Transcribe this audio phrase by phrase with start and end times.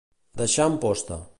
[0.41, 1.23] Deixar en posta.